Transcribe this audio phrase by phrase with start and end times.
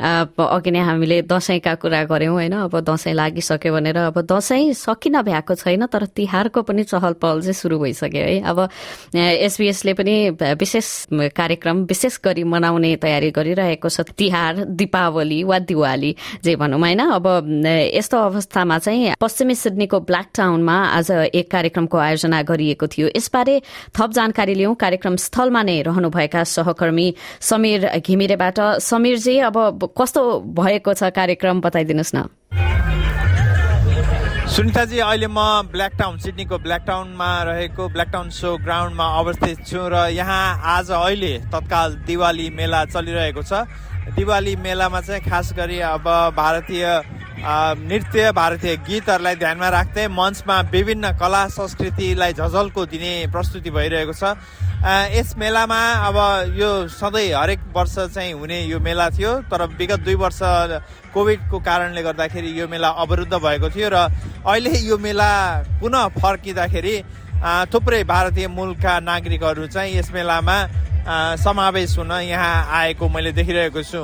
[0.00, 2.52] अघि नै हामीले दसैँका कुरा गऱ्यौँ होइन?
[2.64, 7.54] अब दसैँ लागिसक्यो भनेर अब दसैँ सकिन भ्याएको छैन तर तिहारको पनि चहल पहल चाहिँ
[7.54, 8.40] सुरु भइसक्यो है?
[8.42, 8.58] अब
[9.14, 10.14] एसबिएसले पनि
[10.54, 10.88] विशेष
[11.34, 17.00] कार्यक्रम विशेष गरी मनाउने तयारी गरिरहेको छ। तिहार दीपावली वा दिवाली जे भनौँ होइन?
[17.18, 17.26] अब
[17.94, 23.60] यस्तो अवस्थामा चाहिँ पश्चिमी सिडनीको ब्ल्याक टाउनमा आज एक कार्यक्रमको आयोजना गरिएको थियो। यसबारे
[23.96, 27.06] थप जानकारी लिउँ। कार्यक्रम स्थलमा नै रहनुभएका सहकर्मी
[27.40, 29.56] समीर घिमिरेबाट। समीरजी अब
[29.94, 30.22] कस्तो
[30.56, 32.18] भएको छ कार्यक्रम बताइदिनुहोस् न।
[34.48, 35.38] सुनिताजी अहिले म
[35.70, 40.90] ब्ल्याक टाउन सिडनीको ब्ल्याक टाउनमा रहेको ब्ल्याक टाउन सो ग्राउन्डमा अवस्थित छु र यहाँ आज
[40.90, 43.52] अहिले तत्काल दिवाली मेला चलिरहेको छ।
[44.16, 46.04] दिवाली मेलामा चाहिँ खास गरी अब
[46.36, 46.84] भारतीय
[47.38, 54.34] नृत्य भारतीय गीतहरूलाई ध्यानमा राख्दै मञ्चमा विभिन्न कला संस्कृतिलाई झझल्को दिने प्रस्तुति भइरहेको छ।
[55.14, 56.16] यस मेलामा अब
[56.58, 60.38] यो सधैँ हरेक वर्ष चाहिँ हुने यो मेला थियो तर विगत दुई वर्ष
[61.14, 63.96] कोभिडको कारणले गर्दाखेरि यो मेला अवरुद्ध भएको थियो र
[64.42, 65.30] अहिले यो मेला
[65.80, 66.94] पुनः फर्किँदाखेरि
[67.70, 70.56] थुप्रै भारतीय मूलका नागरिकहरू चाहिँ यस मेलामा
[71.38, 74.02] समावेश हुन यहाँ आएको मैले देखिरहेको छु।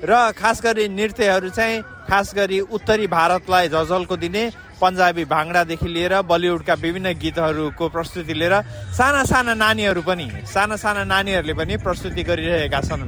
[0.00, 4.44] र खास गरी नृत्यहरू चाहिँ खास गरी उत्तरी भारतलाई झझल्को दिने
[4.80, 8.54] पन्जाबी भाङ्डादेखि लिएर बलिउडका विभिन्न गीतहरूको प्रस्तुति लिएर
[8.96, 13.04] साना साना नानीहरू पनि साना साना नानीहरूले पनि प्रस्तुति गरिरहेका छन्।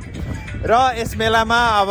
[0.68, 1.90] र यस मेलामा अब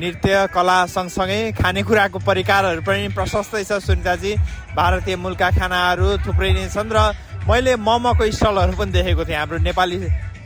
[0.00, 4.32] नृत्य कला सँगसँगै खानेकुराको परिकारहरू पनि प्रशस्तै छ सुनिताजी।
[4.72, 7.12] भारतीय मूलका खानाहरू थुप्रै नै छन् र
[7.44, 9.98] मैले मोमोको स्टलहरू पनि देखेको थिएँ। हाम्रो नेपाली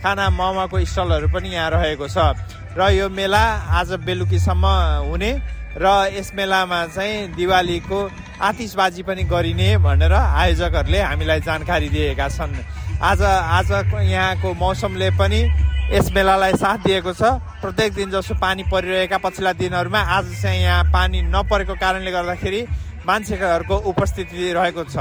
[0.02, 2.18] खाना मोमोको स्टलहरू पनि यहाँ रहेको छ।
[2.72, 3.44] र यो मेला
[3.76, 4.66] आज बेलुकीसम्म
[5.04, 5.30] हुने
[5.76, 7.98] र यस मेलामा चाहिँ दिवालीको
[8.40, 12.52] आतिसबाजी पनि गरिने भनेर आयोजकहरूले हामीलाई जानकारी दिएका छन्।
[12.96, 13.70] आज आज
[14.08, 15.40] यहाँको मौसमले पनि
[15.92, 17.22] यस मेलालाई साथ दिएको छ।
[17.60, 22.61] प्रत्येक दिन जसो पानी परिरहेका पछिल्ला दिनहरूमा आज चाहिँ यहाँ पानी नपरेको कारणले गर्दाखेरि
[23.05, 24.96] मान्छेहरूको उपस्थिति रहेको छ।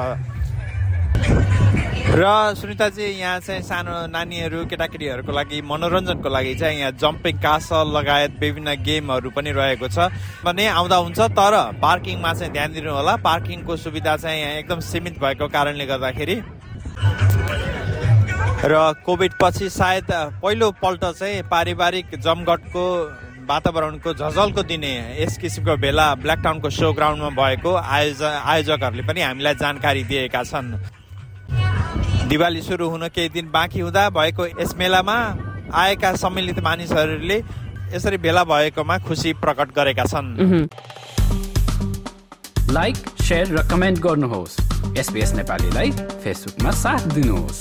[2.01, 8.31] र सुनिताजी यहाँ चाहिँ सानो नानीहरू केटाकेटीहरूको लागि मनोरञ्जनको लागि चाहिँ यहाँ जम्पिङ कासल लगायत
[8.41, 10.09] विभिन्न गेमहरू पनि रहेको छ।
[10.44, 15.19] भने आउँदा हुन्छ तर पार्किङमा चाहिँ ध्यान दिनु होला पार्किङको सुविधा चाहिँ यहाँ एकदम सीमित
[15.22, 16.35] भएको कारणले गर्दाखेरि
[18.66, 18.73] र
[19.06, 20.11] कोभिड पछि सायद
[20.41, 22.85] पहिलो पल्ट चाहिँ पारिवारिक जमघटको
[23.45, 29.56] वातावरणको झझल्को दिने यस किसिमको भेला ब्ल्याक टाउनको सो ग्राउन्डमा भएको आयोजक आयोजकहरूले पनि हामीलाई
[29.56, 30.91] जानकारी दिएका छन्।
[32.31, 35.15] दिवाली सुरु हुन केही दिन बाँकी हुँदा भएको यस मेलामा
[35.75, 37.37] आएका सम्मिलित मानिसहरूले
[37.91, 40.67] यसरी भेला भएकोमा खुसी प्रकट गरेका छन्।
[42.71, 42.95] लाइक
[43.31, 44.55] र कमेन्ट गर्नुहोस्।
[44.97, 47.59] एसपिएस नेपालीलाई फेसबुकमा साथ दिनुहोस्।